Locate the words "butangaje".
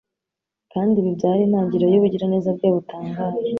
2.75-3.49